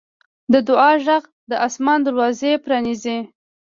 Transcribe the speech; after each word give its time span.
د 0.51 0.53
دعا 0.69 0.91
غږ 1.05 1.23
د 1.49 1.51
اسمان 1.67 1.99
دروازې 2.03 2.51
پرانیزي. 2.63 3.17